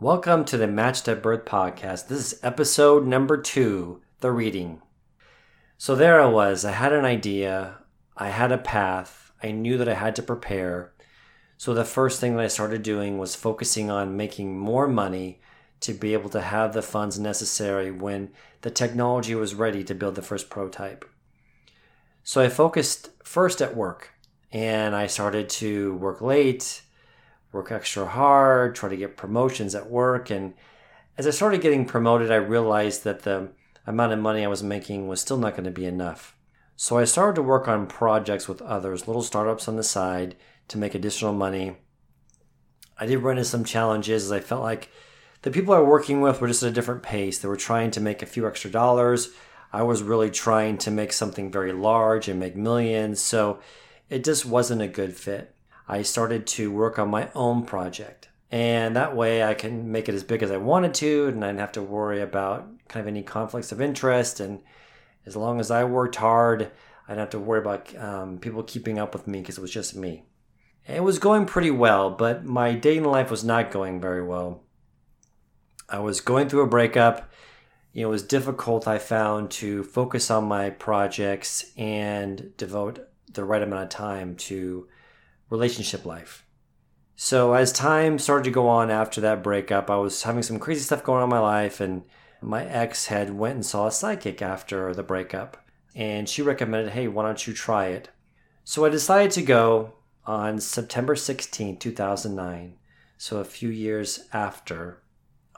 [0.00, 2.06] Welcome to the Matched at Birth podcast.
[2.06, 4.80] This is episode number two, the reading.
[5.76, 6.64] So there I was.
[6.64, 7.78] I had an idea,
[8.16, 10.92] I had a path, I knew that I had to prepare.
[11.56, 15.40] So the first thing that I started doing was focusing on making more money
[15.80, 18.30] to be able to have the funds necessary when
[18.60, 21.04] the technology was ready to build the first prototype.
[22.22, 24.10] So I focused first at work
[24.52, 26.82] and I started to work late
[27.52, 30.30] work extra hard, try to get promotions at work.
[30.30, 30.54] And
[31.16, 33.50] as I started getting promoted, I realized that the
[33.86, 36.36] amount of money I was making was still not going to be enough.
[36.76, 40.36] So I started to work on projects with others, little startups on the side
[40.68, 41.76] to make additional money.
[42.98, 44.90] I did run into some challenges as I felt like
[45.42, 47.38] the people I was working with were just at a different pace.
[47.38, 49.30] They were trying to make a few extra dollars.
[49.72, 53.20] I was really trying to make something very large and make millions.
[53.20, 53.60] So
[54.08, 55.54] it just wasn't a good fit.
[55.88, 58.28] I started to work on my own project.
[58.50, 61.48] And that way I can make it as big as I wanted to, and I
[61.48, 64.40] didn't have to worry about kind of any conflicts of interest.
[64.40, 64.60] And
[65.26, 66.70] as long as I worked hard,
[67.06, 69.70] I didn't have to worry about um, people keeping up with me because it was
[69.70, 70.24] just me.
[70.86, 74.62] It was going pretty well, but my dating life was not going very well.
[75.88, 77.30] I was going through a breakup.
[77.92, 83.44] You know, it was difficult, I found, to focus on my projects and devote the
[83.44, 84.88] right amount of time to
[85.50, 86.44] relationship life.
[87.16, 90.82] So as time started to go on after that breakup, I was having some crazy
[90.82, 92.04] stuff going on in my life and
[92.40, 95.56] my ex had went and saw a psychic after the breakup
[95.94, 98.10] and she recommended, "Hey, why don't you try it?"
[98.62, 102.76] So I decided to go on September 16, 2009.
[103.16, 105.02] So a few years after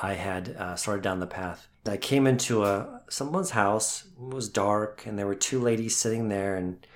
[0.00, 1.66] I had uh, started down the path.
[1.86, 4.04] I came into a someone's house.
[4.04, 6.86] It was dark and there were two ladies sitting there and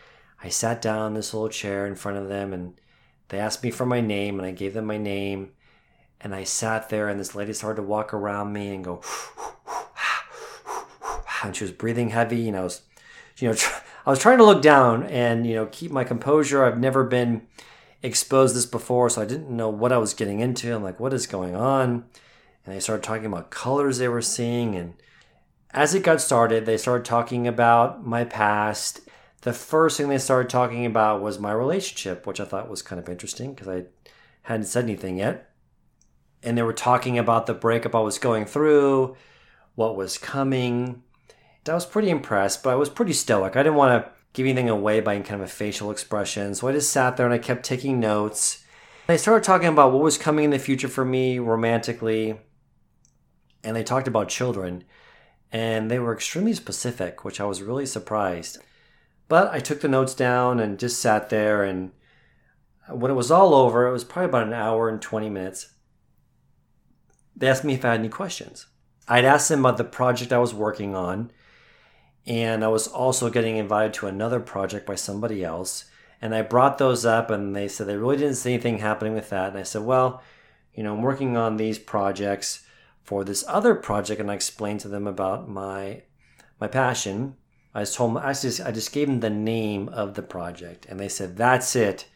[0.42, 2.74] I sat down in this little chair in front of them and
[3.32, 5.52] they asked me for my name, and I gave them my name.
[6.20, 9.00] And I sat there, and this lady started to walk around me and go,
[11.42, 12.46] and she was breathing heavy.
[12.46, 12.82] And I was,
[13.38, 13.56] you know,
[14.04, 16.62] I was trying to look down and you know keep my composure.
[16.62, 17.46] I've never been
[18.02, 20.74] exposed this before, so I didn't know what I was getting into.
[20.74, 22.04] I'm like, what is going on?
[22.66, 24.92] And they started talking about colors they were seeing, and
[25.70, 29.00] as it got started, they started talking about my past
[29.42, 33.00] the first thing they started talking about was my relationship, which I thought was kind
[33.00, 33.84] of interesting because I
[34.42, 35.50] hadn't said anything yet.
[36.44, 39.16] And they were talking about the breakup I was going through,
[39.74, 41.02] what was coming.
[41.68, 43.56] I was pretty impressed, but I was pretty stoic.
[43.56, 46.54] I didn't want to give anything away by kind of a facial expression.
[46.54, 48.64] So I just sat there and I kept taking notes.
[49.08, 52.38] They started talking about what was coming in the future for me romantically.
[53.64, 54.84] And they talked about children.
[55.50, 58.58] And they were extremely specific, which I was really surprised.
[59.32, 61.64] But I took the notes down and just sat there.
[61.64, 61.92] And
[62.86, 65.72] when it was all over, it was probably about an hour and 20 minutes.
[67.34, 68.66] They asked me if I had any questions.
[69.08, 71.30] I'd asked them about the project I was working on.
[72.26, 75.86] And I was also getting invited to another project by somebody else.
[76.20, 79.30] And I brought those up, and they said they really didn't see anything happening with
[79.30, 79.52] that.
[79.52, 80.22] And I said, well,
[80.74, 82.66] you know, I'm working on these projects
[83.02, 86.02] for this other project, and I explained to them about my
[86.60, 87.38] my passion
[87.74, 90.86] I just told them, I just, I just gave them the name of the project,
[90.86, 92.06] and they said, "That's it.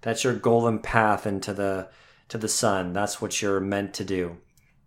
[0.00, 1.88] That's your golden path into the
[2.28, 2.92] to the sun.
[2.92, 4.38] That's what you're meant to do."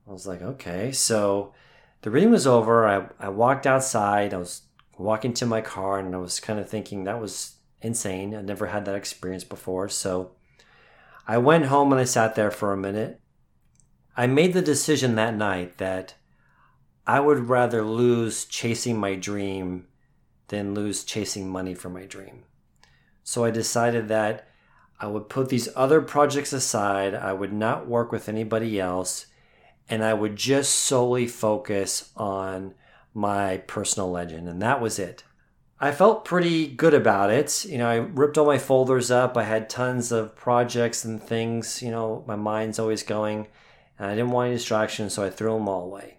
[0.07, 1.53] I was like, "Okay." So
[2.01, 2.87] the reading was over.
[2.87, 4.33] I I walked outside.
[4.33, 4.63] I was
[4.97, 8.35] walking to my car, and I was kind of thinking that was insane.
[8.35, 9.87] I never had that experience before.
[9.89, 10.31] So
[11.27, 13.21] I went home and I sat there for a minute.
[14.15, 16.15] I made the decision that night that
[17.05, 19.87] I would rather lose chasing my dream
[20.47, 22.43] than lose chasing money for my dream.
[23.23, 24.47] So I decided that
[24.99, 29.27] I would put these other projects aside, I would not work with anybody else,
[29.89, 32.73] and I would just solely focus on
[33.13, 34.47] my personal legend.
[34.49, 35.23] And that was it.
[35.79, 37.63] I felt pretty good about it.
[37.65, 39.37] You know, I ripped all my folders up.
[39.37, 41.83] I had tons of projects and things.
[41.83, 43.47] You know, my mind's always going,
[43.99, 46.17] and I didn't want any distractions, so I threw them all away.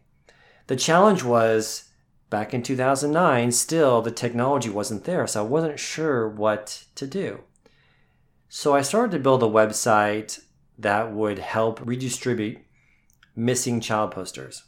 [0.69, 1.88] The challenge was
[2.31, 7.41] back in 2009, still the technology wasn't there, so I wasn't sure what to do.
[8.49, 10.41] So I started to build a website
[10.79, 12.59] that would help redistribute
[13.35, 14.65] missing child posters.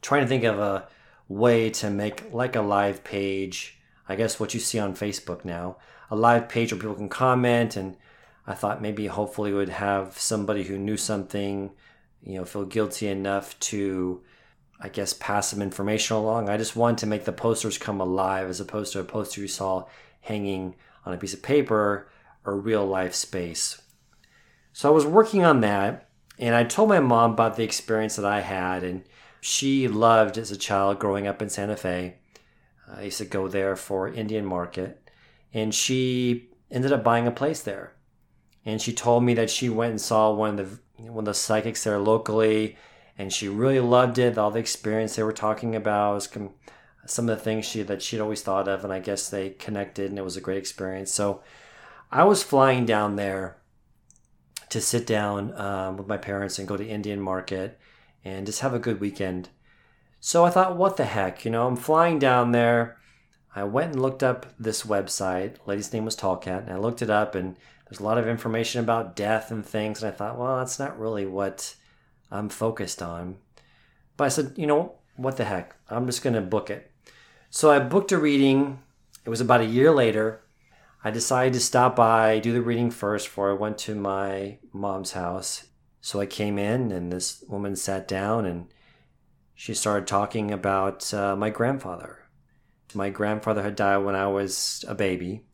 [0.00, 0.88] Trying to think of a
[1.28, 3.78] way to make like a live page,
[4.08, 5.76] I guess what you see on Facebook now,
[6.10, 7.96] a live page where people can comment and
[8.46, 11.72] I thought maybe hopefully would have somebody who knew something,
[12.22, 14.22] you know, feel guilty enough to
[14.80, 16.48] I guess, pass some information along.
[16.48, 19.48] I just wanted to make the posters come alive as opposed to a poster you
[19.48, 19.86] saw
[20.20, 22.08] hanging on a piece of paper
[22.44, 23.80] or real life space.
[24.72, 26.08] So I was working on that,
[26.38, 29.02] And I told my mom about the experience that I had, and
[29.40, 32.14] she loved as a child growing up in Santa Fe.
[32.90, 35.10] I used to go there for Indian market,
[35.52, 37.94] and she ended up buying a place there.
[38.64, 41.34] And she told me that she went and saw one of the one of the
[41.34, 42.76] psychics there locally,
[43.18, 44.38] and she really loved it.
[44.38, 46.28] All the experience they were talking about was
[47.06, 50.10] some of the things she that she'd always thought of, and I guess they connected,
[50.10, 51.12] and it was a great experience.
[51.12, 51.42] So
[52.12, 53.58] I was flying down there
[54.70, 57.78] to sit down um, with my parents and go to Indian Market
[58.24, 59.48] and just have a good weekend.
[60.20, 62.98] So I thought, what the heck, you know, I'm flying down there.
[63.54, 65.56] I went and looked up this website.
[65.66, 67.56] Lady's name was Tallcat, and I looked it up, and
[67.88, 70.02] there's a lot of information about death and things.
[70.02, 71.74] And I thought, well, that's not really what
[72.30, 73.38] I'm focused on.
[74.16, 75.76] But I said, you know, what the heck?
[75.88, 76.90] I'm just going to book it.
[77.50, 78.80] So I booked a reading.
[79.24, 80.42] It was about a year later.
[81.04, 85.12] I decided to stop by, do the reading first before I went to my mom's
[85.12, 85.68] house.
[86.00, 88.66] So I came in, and this woman sat down and
[89.54, 92.18] she started talking about uh, my grandfather.
[92.94, 95.46] My grandfather had died when I was a baby,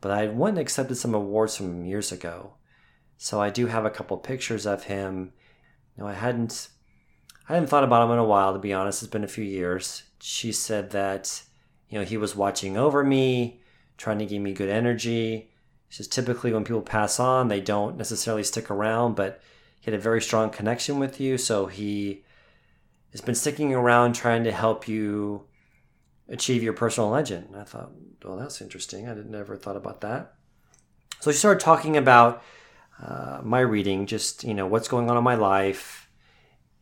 [0.00, 2.54] but I had and accepted some awards from him years ago.
[3.16, 5.32] So I do have a couple pictures of him.
[5.96, 6.68] Know, I hadn't
[7.48, 9.02] I hadn't thought about him in a while, to be honest.
[9.02, 10.04] It's been a few years.
[10.20, 11.42] She said that,
[11.88, 13.60] you know, he was watching over me,
[13.98, 15.50] trying to give me good energy.
[15.88, 19.40] She says typically when people pass on, they don't necessarily stick around, but
[19.80, 21.36] he had a very strong connection with you.
[21.36, 22.24] So he
[23.12, 25.44] has been sticking around trying to help you
[26.28, 27.48] achieve your personal legend.
[27.48, 27.92] And I thought,
[28.24, 29.06] well, that's interesting.
[29.06, 30.34] I never thought about that.
[31.20, 32.42] So she started talking about
[33.02, 36.04] uh, my reading, just, you know, what's going on in my life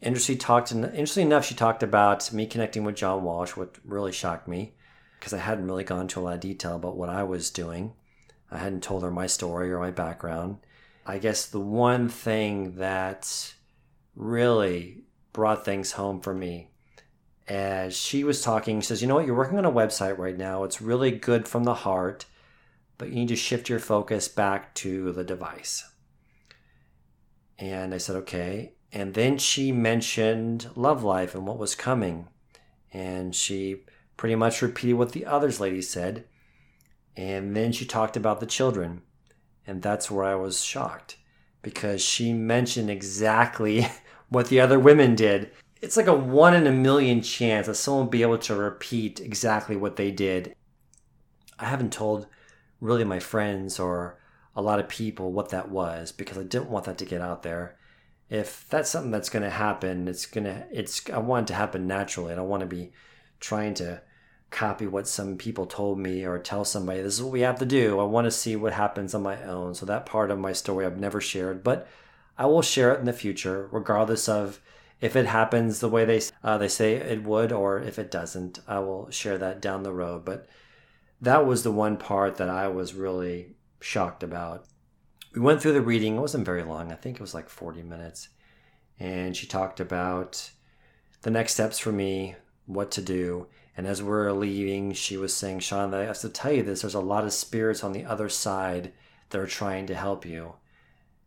[0.02, 0.72] Interesting talked.
[0.72, 4.74] Interestingly enough, she talked about me connecting with John Walsh, what really shocked me,
[5.18, 7.94] because I hadn't really gone into a lot of detail about what I was doing.
[8.50, 10.58] I hadn't told her my story or my background.
[11.06, 13.54] I guess the one thing that
[14.16, 16.70] really brought things home for me
[17.46, 19.26] as she was talking, she says, You know what?
[19.26, 20.64] You're working on a website right now.
[20.64, 22.26] It's really good from the heart,
[22.98, 25.91] but you need to shift your focus back to the device.
[27.62, 28.72] And I said, Okay.
[28.92, 32.26] And then she mentioned Love Life and what was coming.
[32.92, 33.84] And she
[34.16, 36.24] pretty much repeated what the others ladies said.
[37.16, 39.02] And then she talked about the children.
[39.64, 41.18] And that's where I was shocked
[41.62, 43.86] because she mentioned exactly
[44.28, 45.52] what the other women did.
[45.80, 49.20] It's like a one in a million chance that someone will be able to repeat
[49.20, 50.56] exactly what they did.
[51.60, 52.26] I haven't told
[52.80, 54.18] really my friends or
[54.54, 57.42] a lot of people what that was because I didn't want that to get out
[57.42, 57.76] there
[58.32, 61.58] if that's something that's going to happen, it's going to, it's, I want it to
[61.58, 62.32] happen naturally.
[62.32, 62.90] I don't want to be
[63.40, 64.00] trying to
[64.50, 67.66] copy what some people told me or tell somebody, this is what we have to
[67.66, 68.00] do.
[68.00, 69.74] I want to see what happens on my own.
[69.74, 71.86] So that part of my story I've never shared, but
[72.38, 74.60] I will share it in the future, regardless of
[75.02, 78.60] if it happens the way they, uh, they say it would, or if it doesn't,
[78.66, 80.24] I will share that down the road.
[80.24, 80.48] But
[81.20, 84.66] that was the one part that I was really shocked about
[85.34, 86.16] we went through the reading.
[86.16, 86.92] It wasn't very long.
[86.92, 88.28] I think it was like 40 minutes.
[88.98, 90.50] And she talked about
[91.22, 92.36] the next steps for me,
[92.66, 93.46] what to do.
[93.76, 96.82] And as we are leaving, she was saying, Sean, I have to tell you this.
[96.82, 98.92] There's a lot of spirits on the other side
[99.30, 100.54] that are trying to help you.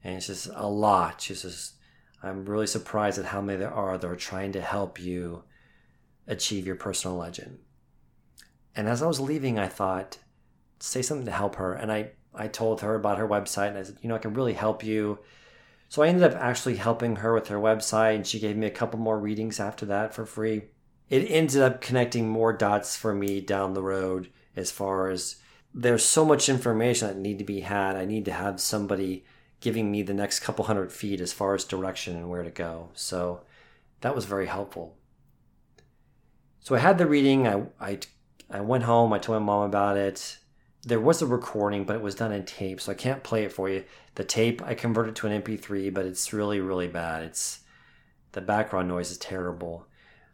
[0.03, 1.21] And it's just a lot.
[1.21, 1.73] She says,
[2.21, 5.43] I'm really surprised at how many there are that are trying to help you
[6.27, 7.59] achieve your personal legend.
[8.75, 10.19] And as I was leaving, I thought,
[10.79, 11.73] say something to help her.
[11.73, 14.33] And I I told her about her website and I said, you know, I can
[14.33, 15.19] really help you.
[15.89, 18.71] So I ended up actually helping her with her website and she gave me a
[18.71, 20.63] couple more readings after that for free.
[21.09, 25.37] It ended up connecting more dots for me down the road as far as
[25.73, 27.95] there's so much information that need to be had.
[27.95, 29.25] I need to have somebody
[29.59, 32.89] giving me the next couple hundred feet as far as direction and where to go.
[32.93, 33.41] So
[34.01, 34.97] that was very helpful.
[36.61, 37.47] So I had the reading.
[37.47, 37.99] I, I,
[38.49, 39.13] I went home.
[39.13, 40.39] I told my mom about it
[40.85, 43.51] there was a recording, but it was done in tape, so I can't play it
[43.51, 43.83] for you.
[44.13, 47.23] The tape I converted to an MP3, but it's really really bad.
[47.23, 47.61] It's
[48.33, 49.87] the background noise is terrible.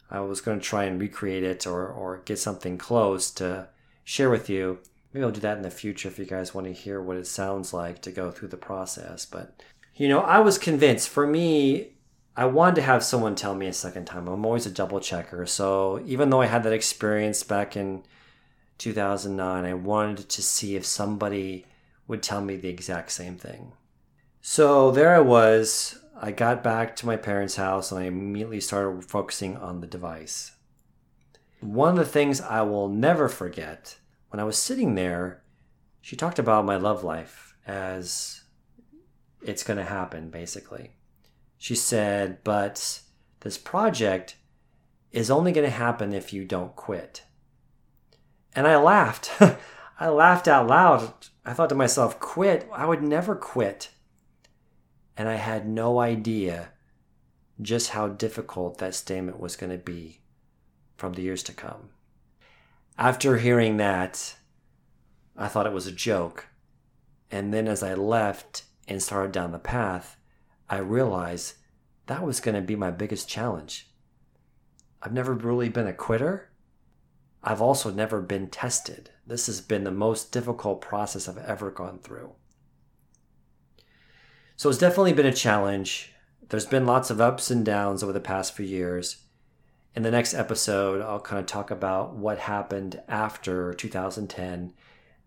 [0.10, 3.70] I was going to try and recreate it or or get something close to
[4.04, 4.80] share with you.
[5.14, 7.28] Maybe I'll do that in the future if you guys want to hear what it
[7.28, 9.26] sounds like to go through the process.
[9.26, 9.64] But
[9.96, 11.10] you know, I was convinced.
[11.10, 11.92] For me,
[12.36, 14.28] I wanted to have someone tell me a second time.
[14.28, 15.46] I'm always a double checker.
[15.46, 18.04] So even though I had that experience back in
[18.82, 21.68] 2009, I wanted to see if somebody
[22.08, 23.74] would tell me the exact same thing.
[24.42, 26.00] So there I was.
[26.20, 30.54] I got back to my parents' house and I immediately started focusing on the device.
[31.60, 35.44] One of the things I will never forget when I was sitting there,
[36.02, 38.42] she talked about my love life as
[39.44, 40.94] it's going to happen, basically.
[41.60, 43.02] she said, But
[43.42, 44.38] this project
[45.12, 47.26] is only going to happen if you don't quit.
[48.56, 49.32] And I laughed.
[50.00, 51.14] I laughed out loud.
[51.46, 52.68] I thought to myself, quit?
[52.74, 53.90] I would never quit.
[55.16, 56.70] And I had no idea
[57.62, 60.22] just how difficult that statement was going to be
[60.98, 61.90] from the years to come.
[62.98, 64.36] After hearing that,
[65.38, 66.48] I thought it was a joke.
[67.30, 70.18] And then as I left and started down the path,
[70.70, 71.56] I realized
[72.08, 73.90] that was going to be my biggest challenge.
[75.02, 76.51] I've never really been a quitter.
[77.44, 79.10] I've also never been tested.
[79.26, 82.34] This has been the most difficult process I've ever gone through.
[84.56, 86.14] So it's definitely been a challenge.
[86.50, 89.24] There's been lots of ups and downs over the past few years.
[89.96, 94.74] In the next episode, I'll kind of talk about what happened after 2010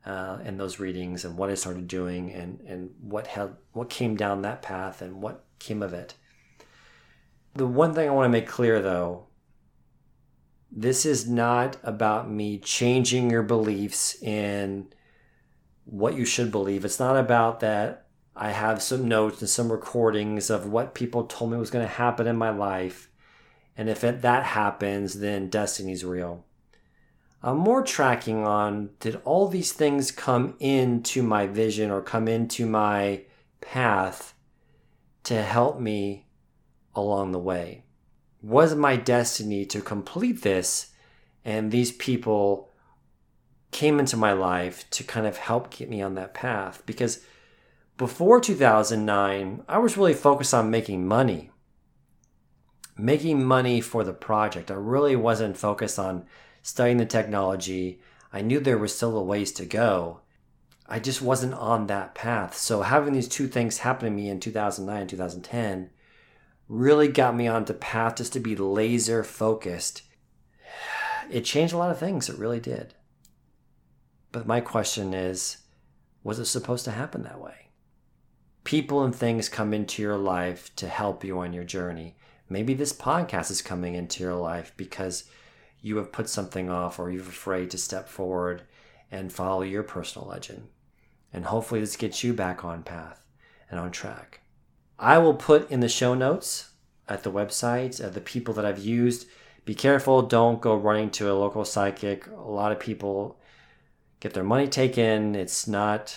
[0.07, 4.17] uh, and those readings and what I started doing and, and what, held, what came
[4.17, 6.15] down that path and what came of it.
[7.55, 9.27] The one thing I want to make clear though
[10.77, 14.89] this is not about me changing your beliefs in
[15.85, 16.85] what you should believe.
[16.85, 21.53] It's not about that I have some notes and some recordings of what people told
[21.53, 23.09] me was going to happen in my life.
[23.77, 26.45] And if it, that happens, then destiny's real.
[27.41, 32.67] I'm more tracking on did all these things come into my vision or come into
[32.67, 33.23] my
[33.61, 34.35] path
[35.25, 36.27] to help me
[36.95, 37.84] along the way?
[38.45, 40.91] Was my destiny to complete this.
[41.47, 42.71] And these people
[43.71, 46.83] came into my life to kind of help get me on that path.
[46.85, 47.25] Because
[47.97, 51.51] before 2009, I was really focused on making money,
[52.99, 54.71] making money for the project.
[54.71, 56.27] I really wasn't focused on
[56.63, 58.01] studying the technology.
[58.31, 60.21] I knew there was still a ways to go.
[60.87, 62.59] I just wasn't on that path.
[62.59, 65.91] So having these two things happen to me in 2009 2010
[66.69, 70.03] really got me onto path just to be laser focused.
[71.31, 72.95] It changed a lot of things, it really did.
[74.33, 75.59] But my question is
[76.23, 77.69] was it supposed to happen that way?
[78.65, 82.17] People and things come into your life to help you on your journey.
[82.49, 85.25] Maybe this podcast is coming into your life because
[85.83, 88.63] you have put something off or you're afraid to step forward
[89.11, 90.69] and follow your personal legend.
[91.31, 93.27] And hopefully, this gets you back on path
[93.71, 94.41] and on track.
[94.99, 96.71] I will put in the show notes
[97.09, 99.27] at the website uh, the people that I've used.
[99.65, 102.27] Be careful, don't go running to a local psychic.
[102.27, 103.39] A lot of people
[104.21, 105.35] get their money taken.
[105.35, 106.17] It's not,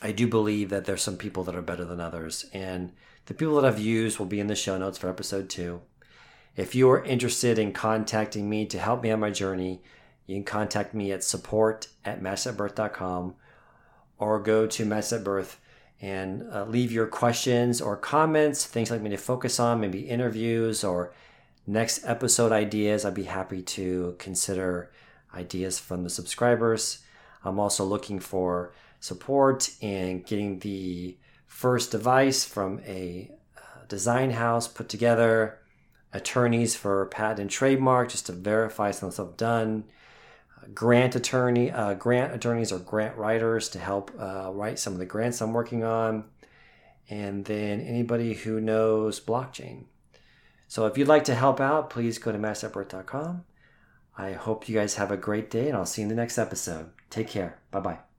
[0.00, 2.46] I do believe that there's some people that are better than others.
[2.52, 2.92] And
[3.26, 5.82] the people that I've used will be in the show notes for episode two.
[6.56, 9.82] If you are interested in contacting me to help me on my journey,
[10.26, 13.34] you can contact me at support at matchedatbirth.com
[14.18, 15.58] or go to matchedatbirth.com
[16.02, 20.82] and uh, leave your questions or comments, things like me to focus on, maybe interviews
[20.82, 21.14] or
[21.66, 23.04] next episode ideas.
[23.04, 24.90] I'd be happy to consider
[25.32, 27.04] ideas from the subscribers.
[27.44, 31.16] I'm also looking for support in getting the
[31.46, 35.60] first device from a uh, design house put together,
[36.12, 39.84] attorneys for patent and trademark just to verify some stuff done
[40.74, 45.06] grant attorney, uh, grant attorneys or grant writers to help uh, write some of the
[45.06, 46.24] grants I'm working on,
[47.08, 49.84] and then anybody who knows blockchain.
[50.68, 53.44] So if you'd like to help out, please go to matchedatbirth.com.
[54.16, 56.38] I hope you guys have a great day, and I'll see you in the next
[56.38, 56.90] episode.
[57.10, 57.58] Take care.
[57.70, 58.11] Bye bye.